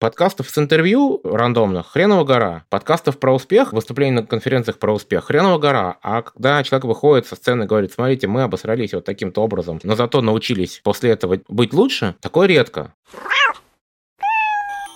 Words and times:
Подкастов 0.00 0.48
с 0.48 0.56
интервью 0.56 1.20
рандомных 1.24 1.88
хреново 1.88 2.24
гора. 2.24 2.64
Подкастов 2.70 3.18
про 3.18 3.34
успех, 3.34 3.74
выступлений 3.74 4.12
на 4.12 4.26
конференциях 4.26 4.78
про 4.78 4.94
успех 4.94 5.26
хреново 5.26 5.58
гора. 5.58 5.98
А 6.00 6.22
когда 6.22 6.62
человек 6.62 6.86
выходит 6.86 7.26
со 7.26 7.36
сцены 7.36 7.64
и 7.64 7.66
говорит, 7.66 7.92
смотрите, 7.92 8.26
мы 8.26 8.42
обосрались 8.42 8.94
вот 8.94 9.04
таким-то 9.04 9.42
образом, 9.42 9.78
но 9.82 9.96
зато 9.96 10.22
научились 10.22 10.80
после 10.82 11.10
этого 11.10 11.40
быть 11.48 11.74
лучше, 11.74 12.14
такое 12.22 12.48
редко. 12.48 12.94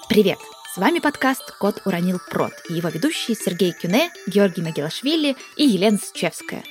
Привет! 0.08 0.38
С 0.74 0.78
вами 0.78 1.00
подкаст 1.00 1.54
«Кот 1.58 1.82
уронил 1.84 2.18
прот» 2.30 2.52
и 2.70 2.72
его 2.72 2.88
ведущие 2.88 3.36
Сергей 3.36 3.72
Кюне, 3.72 4.10
Георгий 4.26 4.62
Магилашвили 4.62 5.36
и 5.58 5.66
Елена 5.66 5.98
Счевская. 5.98 6.62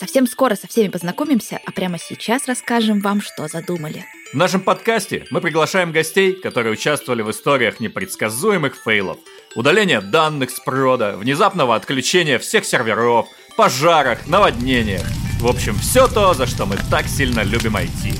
Совсем 0.00 0.26
скоро 0.26 0.54
со 0.54 0.66
всеми 0.66 0.88
познакомимся, 0.88 1.60
а 1.66 1.72
прямо 1.72 1.98
сейчас 1.98 2.48
расскажем 2.48 3.00
вам, 3.00 3.20
что 3.20 3.48
задумали– 3.48 4.06
в 4.32 4.36
нашем 4.36 4.60
подкасте 4.60 5.24
мы 5.32 5.40
приглашаем 5.40 5.90
гостей, 5.90 6.34
которые 6.34 6.72
участвовали 6.72 7.20
в 7.20 7.32
историях 7.32 7.80
непредсказуемых 7.80 8.76
фейлов, 8.76 9.18
удаления 9.56 10.00
данных 10.00 10.50
с 10.50 10.60
прода, 10.60 11.16
внезапного 11.16 11.74
отключения 11.74 12.38
всех 12.38 12.64
серверов, 12.64 13.26
пожарах, 13.56 14.28
наводнениях. 14.28 15.02
В 15.40 15.48
общем, 15.48 15.74
все 15.74 16.06
то, 16.06 16.32
за 16.32 16.46
что 16.46 16.64
мы 16.64 16.76
так 16.92 17.08
сильно 17.08 17.40
любим 17.40 17.76
IT. 17.76 18.14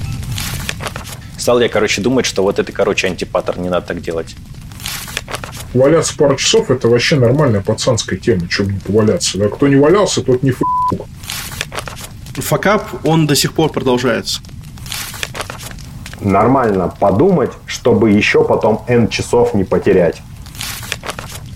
Стал 1.39 1.61
я, 1.61 1.69
короче, 1.69 2.03
думать, 2.03 2.27
что 2.27 2.43
вот 2.43 2.59
это, 2.59 2.73
короче, 2.73 3.07
антипаттерн, 3.07 3.63
не 3.63 3.69
надо 3.69 3.87
так 3.87 4.01
делать. 4.01 4.35
Валяться 5.75 6.17
пару 6.19 6.35
часов– 6.35 6.71
это 6.73 6.89
вообще 6.89 7.15
нормальная 7.15 7.61
пацанская 7.61 8.19
тема, 8.19 8.49
чем 8.49 8.73
не 8.73 8.81
поваляться. 8.81 9.39
Да? 9.39 9.49
Кто 9.49 9.69
не 9.69 9.77
валялся, 9.77 10.23
тот 10.23 10.43
не 10.43 10.51
фу. 10.51 10.65
Факап, 12.37 12.85
он 13.05 13.27
до 13.27 13.35
сих 13.35 13.53
пор 13.55 13.71
продолжается 13.71 14.41
нормально 16.21 16.95
подумать, 17.01 17.51
чтобы 17.67 18.11
еще 18.11 18.45
потом 18.45 18.85
N 18.89 19.09
часов 19.09 19.55
не 19.55 19.65
потерять. 19.65 20.21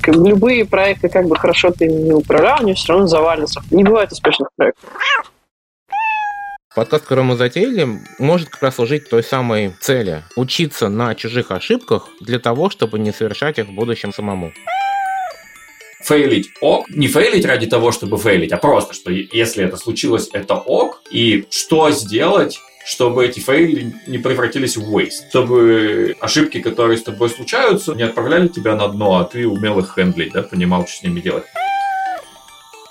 Любые 0.07 0.67
проекты, 0.67 1.09
как 1.09 1.27
бы 1.27 1.37
хорошо 1.37 1.71
ты 1.71 1.87
не 1.87 2.13
управлял, 2.13 2.59
они 2.61 2.75
все 2.75 2.93
равно 2.93 3.07
завалятся. 3.07 3.63
Не 3.71 3.85
бывает 3.85 4.13
успешных 4.13 4.49
проектов. 4.55 4.91
Подкаст, 6.75 7.05
который 7.05 7.25
мы 7.25 7.37
затеяли, 7.37 8.01
может 8.19 8.49
как 8.49 8.63
раз 8.63 8.75
служить 8.75 9.09
той 9.09 9.23
самой 9.23 9.75
цели– 9.81 10.25
учиться 10.37 10.89
на 10.89 11.15
чужих 11.15 11.53
ошибках 11.53 12.09
для 12.21 12.41
того, 12.41 12.69
чтобы 12.69 12.99
не 12.99 13.13
совершать 13.13 13.59
их 13.59 13.69
в 13.69 13.73
будущем 13.73 14.13
самому 14.13 14.53
фейлить 16.05 16.51
ок. 16.61 16.89
Не 16.91 17.09
фейлить 17.09 17.45
ради 17.45 17.67
того, 17.67 17.93
чтобы 17.93 18.19
фейлить, 18.19 18.53
а 18.53 18.57
просто, 18.57 18.95
что 18.95 19.11
если 19.11 19.65
это 19.65 19.77
случилось, 19.77 20.29
это 20.33 20.55
ок. 20.55 21.03
И 21.11 21.47
что 21.51 21.91
сделать, 21.91 22.61
чтобы 22.85 23.25
эти 23.25 23.41
фейли 23.41 23.95
не 24.07 24.19
превратились 24.19 24.77
в 24.77 24.95
waste, 24.95 25.29
чтобы 25.31 26.17
ошибки, 26.21 26.61
которые 26.61 26.99
с 26.99 27.03
тобой 27.03 27.31
случаются, 27.31 27.95
не 27.95 28.03
отправляли 28.03 28.49
тебя 28.49 28.77
на 28.77 28.89
дно, 28.89 29.19
а 29.19 29.25
ты 29.25 29.49
умел 29.49 29.79
их 29.79 29.95
хендлить, 29.95 30.33
да, 30.33 30.43
понимал, 30.43 30.87
что 30.87 30.99
с 30.99 31.03
ними 31.03 31.21
делать. 31.21 31.45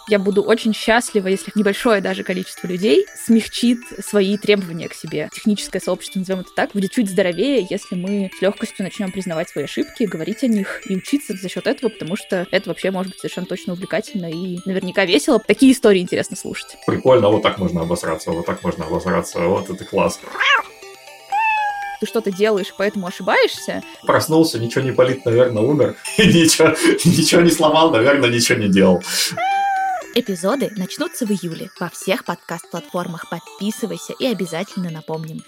Я 0.10 0.20
буду 0.20 0.44
очень 0.44 0.74
счастлива, 0.74 1.28
если 1.28 1.52
небольшое 1.56 2.02
даже 2.02 2.24
количество 2.24 2.68
людей 2.68 3.06
смягчит 3.16 3.80
свои 4.06 4.38
требования 4.38 4.90
к 4.90 4.94
себе. 4.94 5.30
Техническое 5.34 5.80
сообщество, 5.80 6.20
назовем 6.20 6.42
это 6.42 6.50
так, 6.54 6.72
будет 6.74 6.92
чуть 6.92 7.10
здоровее, 7.10 7.66
если 7.70 7.96
мы 7.96 8.30
с 8.38 8.42
легкостью 8.42 8.84
начнем 8.84 9.12
признавать 9.12 9.50
свои 9.50 9.64
ошибки, 9.64 10.04
говорить 10.04 10.44
о 10.44 10.48
них 10.48 10.82
и 10.90 10.98
учиться 10.98 11.34
за 11.38 11.48
счет 11.48 11.68
этого, 11.68 11.90
потому 11.90 12.18
что 12.18 12.46
это 12.52 12.70
вообще 12.70 12.92
может 12.92 13.14
быть 13.14 13.20
совершенно 13.22 13.48
точно 13.48 13.74
увлекательно 13.74 14.30
и 14.30 14.60
наверняка 14.66 15.06
весело. 15.06 15.40
Такие 15.40 15.72
истории 15.72 16.02
интересно 16.02 16.36
слушать. 16.36 16.76
Прикольно, 16.86 17.30
вот 17.30 17.42
так 17.42 17.58
можно 17.58 17.82
обосраться, 17.82 18.32
вот 18.32 18.46
так 18.46 18.62
можно 18.62 18.86
обосраться, 18.86 19.40
вот 19.40 19.70
это 19.70 19.86
класс 19.86 20.20
ты 22.04 22.08
что-то 22.08 22.32
делаешь, 22.32 22.74
поэтому 22.78 23.08
ошибаешься. 23.08 23.82
Проснулся, 24.06 24.60
ничего 24.60 24.84
не 24.84 24.92
болит, 24.92 25.24
наверное, 25.24 25.64
умер. 25.64 25.96
ничего, 26.18 26.76
ничего 27.06 27.42
не 27.42 27.50
сломал, 27.50 27.92
наверное, 27.92 28.30
ничего 28.30 28.60
не 28.60 28.68
делал. 28.68 29.02
Эпизоды 30.16 30.72
начнутся 30.78 31.26
в 31.26 31.32
июле 31.32 31.72
во 31.80 31.90
всех 31.90 32.24
подкаст-платформах. 32.24 33.32
Подписывайся 33.32 34.14
и 34.14 34.28
обязательно 34.28 34.92
напомним. 34.92 35.42